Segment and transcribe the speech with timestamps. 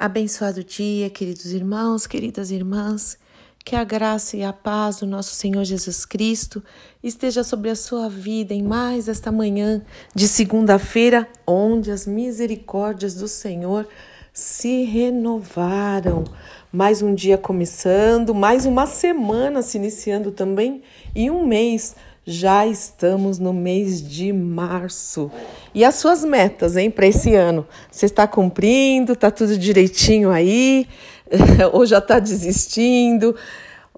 [0.00, 3.18] Abençoado dia, queridos irmãos, queridas irmãs.
[3.64, 6.62] Que a graça e a paz do nosso Senhor Jesus Cristo
[7.02, 9.82] esteja sobre a sua vida em mais esta manhã
[10.14, 13.88] de segunda-feira, onde as misericórdias do Senhor
[14.32, 16.22] se renovaram.
[16.72, 20.80] Mais um dia começando, mais uma semana se iniciando também
[21.12, 21.96] e um mês
[22.30, 25.30] já estamos no mês de março.
[25.74, 27.66] E as suas metas, hein, para esse ano?
[27.90, 29.16] Você está cumprindo?
[29.16, 30.86] Tá tudo direitinho aí?
[31.72, 33.34] Ou já está desistindo?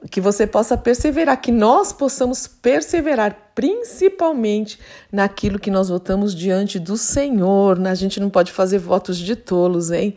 [0.09, 4.79] Que você possa perseverar, que nós possamos perseverar, principalmente
[5.11, 7.81] naquilo que nós votamos diante do Senhor.
[7.81, 7.91] Né?
[7.91, 10.15] A gente não pode fazer votos de tolos, hein?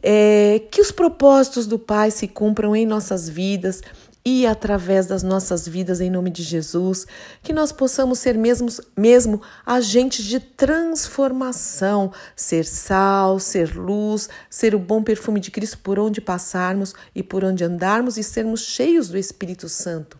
[0.00, 3.82] É, que os propósitos do Pai se cumpram em nossas vidas
[4.24, 7.06] e através das nossas vidas em nome de Jesus,
[7.42, 14.78] que nós possamos ser mesmo, mesmo agentes de transformação, ser sal, ser luz, ser o
[14.78, 19.18] bom perfume de Cristo por onde passarmos e por onde andarmos e sermos cheios do
[19.18, 20.16] Espírito Santo.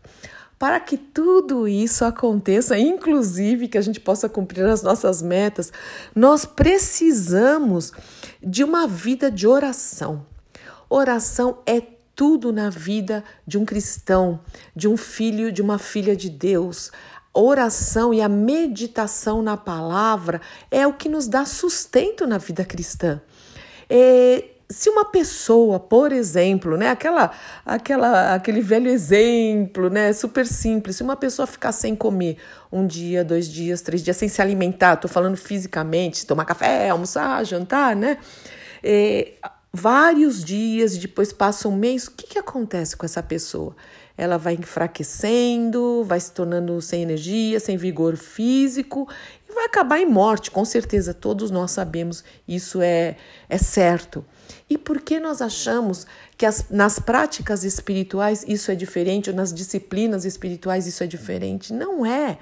[0.59, 5.73] Para que tudo isso aconteça, inclusive que a gente possa cumprir as nossas metas,
[6.15, 7.93] nós precisamos
[8.41, 10.25] de uma vida de oração.
[10.89, 11.81] Oração é
[12.15, 14.41] tudo na vida de um cristão,
[14.75, 16.91] de um filho, de uma filha de Deus.
[17.35, 20.41] Oração e a meditação na palavra
[20.71, 23.21] é o que nos dá sustento na vida cristã.
[23.89, 27.31] É, se uma pessoa, por exemplo, né, aquela,
[27.65, 32.39] aquela, aquele velho exemplo, né, super simples, se uma pessoa ficar sem comer
[32.71, 37.45] um dia, dois dias, três dias, sem se alimentar, estou falando fisicamente, tomar café, almoçar,
[37.45, 38.19] jantar, né,
[38.83, 39.33] é,
[39.73, 43.75] vários dias e depois passa um mês, o que, que acontece com essa pessoa?
[44.17, 49.09] Ela vai enfraquecendo, vai se tornando sem energia, sem vigor físico
[49.49, 51.15] e vai acabar em morte, com certeza.
[51.15, 53.17] Todos nós sabemos, isso é,
[53.49, 54.25] é certo.
[54.69, 56.07] E por que nós achamos
[56.37, 61.73] que as, nas práticas espirituais isso é diferente, ou nas disciplinas espirituais isso é diferente?
[61.73, 62.39] Não é.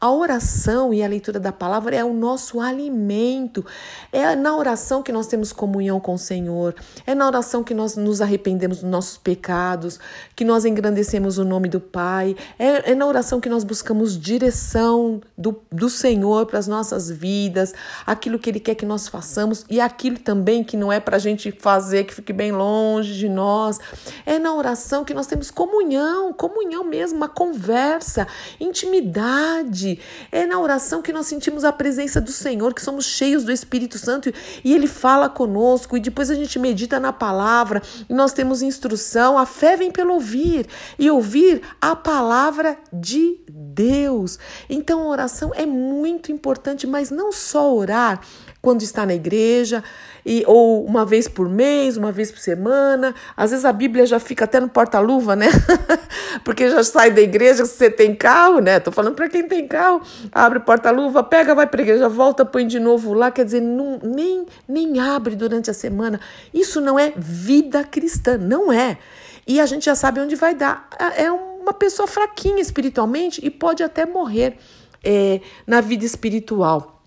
[0.00, 3.66] A oração e a leitura da palavra é o nosso alimento.
[4.12, 6.76] É na oração que nós temos comunhão com o Senhor.
[7.04, 9.98] É na oração que nós nos arrependemos dos nossos pecados,
[10.36, 12.36] que nós engrandecemos o nome do Pai.
[12.56, 17.74] É, é na oração que nós buscamos direção do, do Senhor para as nossas vidas,
[18.06, 21.18] aquilo que Ele quer que nós façamos e aquilo também que não é para a
[21.20, 23.80] gente fazer, que fique bem longe de nós.
[24.24, 28.28] É na oração que nós temos comunhão, comunhão mesmo, uma conversa,
[28.60, 29.87] intimidade
[30.32, 33.98] é na oração que nós sentimos a presença do Senhor, que somos cheios do Espírito
[33.98, 34.32] Santo
[34.64, 39.38] e ele fala conosco e depois a gente medita na palavra e nós temos instrução.
[39.38, 40.66] A fé vem pelo ouvir
[40.98, 44.38] e ouvir a palavra de Deus.
[44.68, 48.20] Então a oração é muito importante, mas não só orar
[48.60, 49.82] quando está na igreja,
[50.26, 53.14] e, ou uma vez por mês, uma vez por semana.
[53.36, 55.46] Às vezes a Bíblia já fica até no porta-luva, né?
[56.44, 58.80] Porque já sai da igreja, se você tem carro, né?
[58.80, 60.02] Tô falando para quem tem carro,
[60.32, 63.30] abre porta-luva, pega, vai para a igreja, volta, põe de novo lá.
[63.30, 66.20] Quer dizer, não, nem, nem abre durante a semana.
[66.52, 68.98] Isso não é vida cristã, não é.
[69.46, 70.88] E a gente já sabe onde vai dar.
[71.16, 74.58] É uma pessoa fraquinha espiritualmente e pode até morrer
[75.02, 76.97] é, na vida espiritual.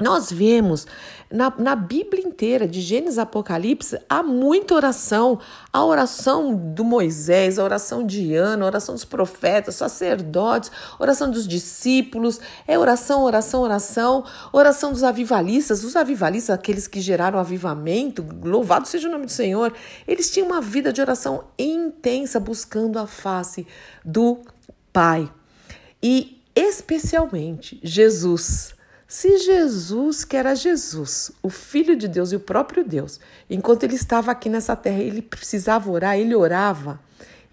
[0.00, 0.86] Nós vemos
[1.30, 5.40] na, na Bíblia inteira, de Gênesis a Apocalipse, há muita oração.
[5.72, 10.70] A oração do Moisés, a oração de Ana, a oração dos profetas, sacerdotes,
[11.00, 15.82] oração dos discípulos, é oração, oração, oração, oração dos avivalistas.
[15.82, 19.72] Os avivalistas, aqueles que geraram avivamento, louvado seja o nome do Senhor,
[20.06, 23.66] eles tinham uma vida de oração intensa, buscando a face
[24.04, 24.38] do
[24.92, 25.28] Pai.
[26.00, 28.77] E especialmente Jesus
[29.10, 33.94] se Jesus, que era Jesus, o Filho de Deus e o próprio Deus, enquanto ele
[33.94, 37.00] estava aqui nessa terra, ele precisava orar, ele orava.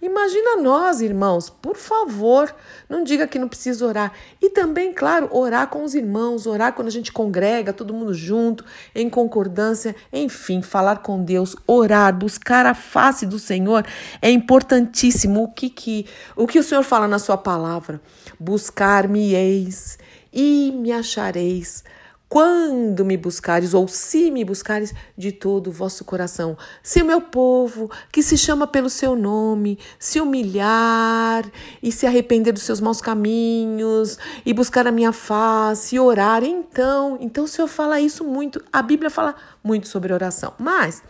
[0.02, 2.54] Imagina nós, irmãos, por favor,
[2.90, 4.12] não diga que não precisa orar.
[4.42, 8.66] E também, claro, orar com os irmãos, orar quando a gente congrega, todo mundo junto,
[8.94, 13.86] em concordância, enfim, falar com Deus, orar, buscar a face do Senhor
[14.22, 15.44] é importantíssimo.
[15.44, 18.02] O que, que, o, que o Senhor fala na sua palavra?
[18.38, 19.98] Buscar-me-eis
[20.36, 21.84] e me achareis
[22.28, 26.58] quando me buscares, ou se me buscares de todo o vosso coração.
[26.82, 31.50] Se o meu povo, que se chama pelo seu nome, se humilhar
[31.82, 37.18] e se arrepender dos seus maus caminhos, e buscar a minha face, e orar, então,
[37.22, 40.54] então o Senhor fala isso muito, a Bíblia fala muito sobre oração.
[40.60, 41.04] Mas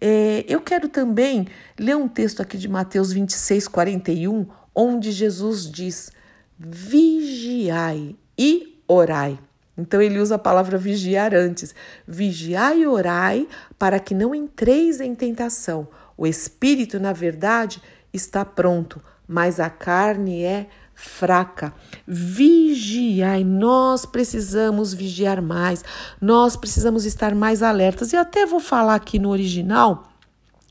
[0.00, 1.46] é, eu quero também
[1.78, 6.10] ler um texto aqui de Mateus 26, 41, onde Jesus diz:
[6.58, 9.38] Vigiai e orai.
[9.76, 11.74] Então ele usa a palavra vigiar antes.
[12.06, 13.46] Vigiai e orai
[13.78, 15.86] para que não entreis em tentação.
[16.16, 21.74] O espírito, na verdade, está pronto, mas a carne é fraca.
[22.06, 25.84] Vigiai, nós precisamos vigiar mais,
[26.20, 28.14] nós precisamos estar mais alertas.
[28.14, 30.10] E até vou falar aqui no original.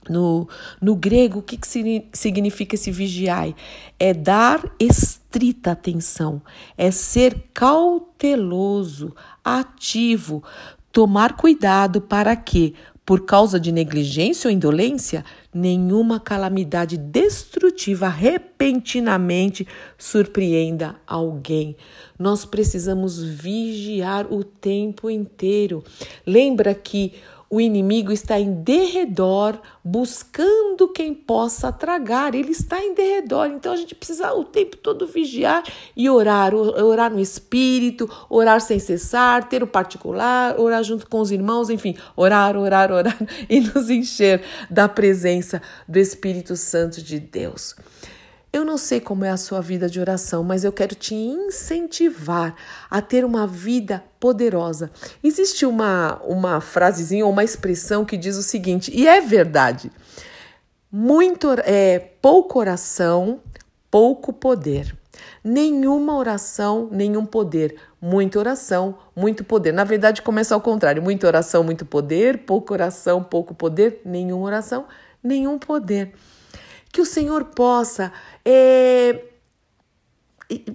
[0.07, 0.47] No,
[0.79, 1.67] no grego, o que, que
[2.13, 3.55] significa esse vigiai?
[3.99, 4.63] É dar
[5.35, 6.41] estrita atenção,
[6.77, 10.41] é ser cauteloso, ativo,
[10.93, 12.73] tomar cuidado para que,
[13.05, 19.67] por causa de negligência ou indolência, nenhuma calamidade destrutiva repentinamente
[19.97, 21.75] surpreenda alguém.
[22.17, 25.83] Nós precisamos vigiar o tempo inteiro.
[26.25, 27.13] Lembra que
[27.49, 32.33] o inimigo está em derredor, buscando quem possa tragar.
[32.33, 33.47] Ele está em derredor.
[33.47, 35.63] Então a gente precisa o tempo todo vigiar
[35.95, 41.31] e orar, orar no espírito, orar sem cessar, ter o particular, orar junto com os
[41.31, 43.17] irmãos, enfim, orar, orar, orar
[43.49, 47.75] e nos encher da presença do Espírito Santo de Deus.
[48.55, 52.55] Eu não sei como é a sua vida de oração, mas eu quero te incentivar
[52.89, 54.89] a ter uma vida poderosa.
[55.21, 59.91] Existe uma, uma frasezinha ou uma expressão que diz o seguinte, e é verdade:
[60.89, 63.41] muito é pouco oração,
[63.91, 64.95] pouco poder.
[65.43, 67.75] Nenhuma oração, nenhum poder.
[67.99, 69.73] Muita oração, muito poder.
[69.73, 74.85] Na verdade, começa ao contrário: muita oração, muito poder, pouca oração, pouco poder, nenhuma oração,
[75.21, 76.13] nenhum poder.
[76.95, 78.09] Que o Senhor possa
[78.45, 79.21] é,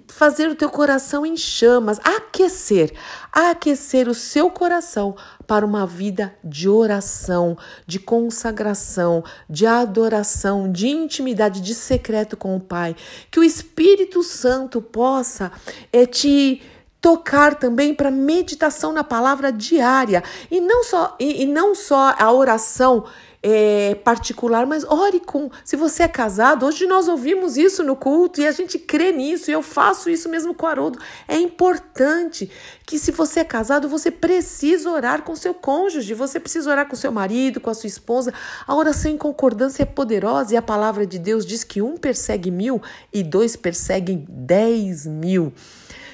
[0.07, 2.93] fazer o teu coração em chamas, aquecer,
[3.33, 5.15] aquecer o seu coração
[5.47, 7.57] para uma vida de oração,
[7.87, 12.95] de consagração, de adoração, de intimidade, de secreto com o Pai.
[13.31, 15.51] Que o Espírito Santo possa
[15.91, 16.61] é, te
[17.01, 22.31] tocar também para meditação na palavra diária e não só e, e não só a
[22.31, 23.05] oração
[23.43, 25.49] é, particular, mas ore com.
[25.65, 29.49] Se você é casado, hoje nós ouvimos isso no culto e a gente crê nisso,
[29.49, 30.99] e eu faço isso mesmo com o Haroldo.
[31.27, 32.49] É importante
[32.85, 36.95] que, se você é casado, você precisa orar com seu cônjuge, você precisa orar com
[36.95, 38.33] seu marido, com a sua esposa.
[38.67, 42.51] A oração em concordância é poderosa e a palavra de Deus diz que um persegue
[42.51, 45.53] mil e dois perseguem dez mil.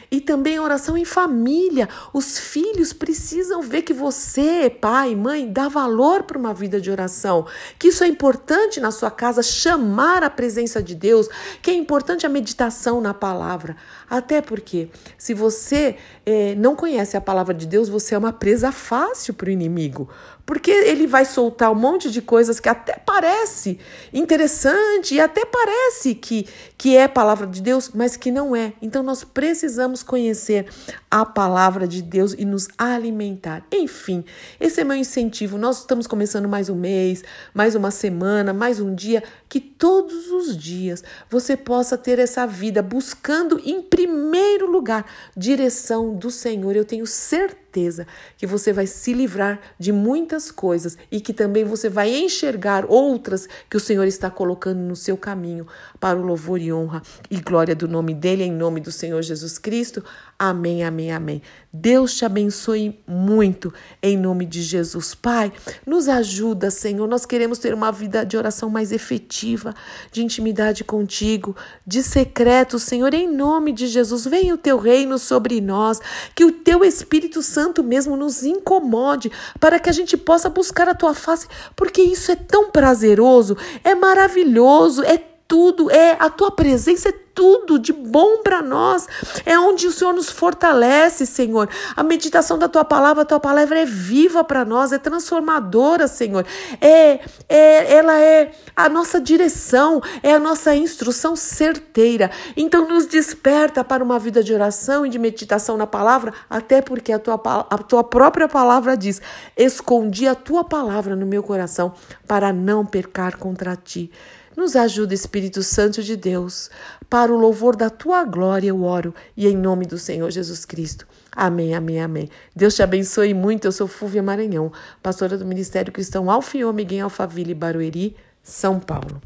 [0.10, 1.90] E também oração em família.
[2.14, 7.46] Os filhos precisam ver que você, pai, mãe, dá valor para uma vida de oração.
[7.78, 11.28] Que isso é importante na sua casa, chamar a presença de Deus,
[11.62, 13.76] que é importante a meditação na palavra.
[14.10, 18.72] Até porque, se você eh, não conhece a palavra de Deus, você é uma presa
[18.72, 20.10] fácil para o inimigo
[20.48, 23.78] porque ele vai soltar um monte de coisas que até parece
[24.14, 28.72] interessante e até parece que, que é palavra de Deus, mas que não é.
[28.82, 30.66] Então nós precisamos conhecer
[31.12, 33.68] a palavra de Deus e nos alimentar.
[33.70, 34.24] Enfim,
[34.58, 35.58] esse é meu incentivo.
[35.58, 40.58] Nós estamos começando mais um mês, mais uma semana, mais um dia, que todos os
[40.58, 46.76] dias você possa ter essa vida buscando em primeiro lugar direção do Senhor.
[46.76, 51.64] Eu tenho certeza certeza que você vai se livrar de muitas coisas e que também
[51.64, 55.68] você vai enxergar outras que o Senhor está colocando no seu caminho
[56.00, 59.60] para o louvor e honra e glória do nome dele, em nome do Senhor Jesus
[59.60, 60.04] Cristo.
[60.40, 61.42] Amém, amém, amém.
[61.74, 65.14] Deus te abençoe muito em nome de Jesus.
[65.14, 65.52] Pai,
[65.86, 67.08] nos ajuda, Senhor.
[67.08, 69.74] Nós queremos ter uma vida de oração mais efetiva,
[70.12, 71.56] de intimidade contigo,
[71.86, 74.26] de secreto, Senhor, em nome de Jesus.
[74.26, 76.00] Venha o teu reino sobre nós,
[76.34, 80.96] que o teu Espírito Santo mesmo nos incomode, para que a gente possa buscar a
[80.96, 85.18] tua face, porque isso é tão prazeroso, é maravilhoso, é
[85.48, 89.08] tudo, é a tua presença é tudo de bom para nós.
[89.46, 91.70] É onde o Senhor nos fortalece, Senhor.
[91.96, 96.44] A meditação da tua palavra, a tua palavra é viva para nós, é transformadora, Senhor.
[96.82, 102.32] É, é, ela é a nossa direção, é a nossa instrução certeira.
[102.56, 107.14] Então nos desperta para uma vida de oração e de meditação na palavra, até porque
[107.14, 107.40] a tua,
[107.70, 109.22] a tua própria palavra diz:
[109.56, 111.94] "Escondi a tua palavra no meu coração
[112.28, 114.12] para não pecar contra ti".
[114.58, 116.72] Nos ajuda, Espírito Santo de Deus,
[117.08, 121.08] para o louvor da tua glória eu oro e em nome do Senhor Jesus Cristo.
[121.32, 122.28] Amém, amém, amém.
[122.56, 123.66] Deus te abençoe muito.
[123.66, 124.72] Eu sou Fúvia Maranhão,
[125.04, 129.22] pastora do Ministério Cristão Alfa e Ômega em Alphaville, Barueri, São Paulo.